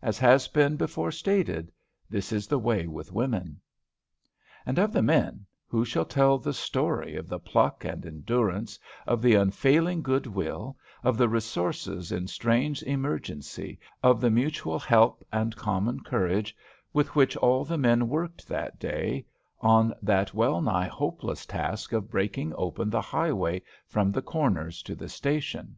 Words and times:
As 0.00 0.16
has 0.20 0.48
been 0.48 0.76
before 0.76 1.10
stated, 1.12 1.70
this 2.08 2.32
is 2.32 2.46
the 2.46 2.58
way 2.58 2.86
with 2.86 3.12
women. 3.12 3.60
And 4.64 4.78
of 4.78 4.90
the 4.90 5.02
men, 5.02 5.44
who 5.68 5.84
shall 5.84 6.06
tell 6.06 6.38
the 6.38 6.54
story 6.54 7.14
of 7.14 7.28
the 7.28 7.38
pluck 7.38 7.84
and 7.84 8.06
endurance, 8.06 8.78
of 9.06 9.20
the 9.20 9.34
unfailing 9.34 10.00
good 10.00 10.26
will, 10.26 10.78
of 11.04 11.18
the 11.18 11.28
resource 11.28 11.86
in 12.10 12.26
strange 12.26 12.82
emergency, 12.84 13.78
of 14.02 14.18
the 14.18 14.30
mutual 14.30 14.78
help 14.78 15.22
and 15.30 15.54
common 15.56 16.00
courage 16.00 16.56
with 16.94 17.14
which 17.14 17.36
all 17.36 17.62
the 17.66 17.76
men 17.76 18.08
worked 18.08 18.48
that 18.48 18.78
day 18.78 19.26
on 19.60 19.92
that 20.00 20.32
well 20.32 20.62
nigh 20.62 20.88
hopeless 20.88 21.44
task 21.44 21.92
of 21.92 22.10
breaking 22.10 22.54
open 22.56 22.88
the 22.88 23.02
highway 23.02 23.60
from 23.86 24.10
the 24.10 24.22
Corners 24.22 24.82
to 24.84 24.94
the 24.94 25.10
station? 25.10 25.76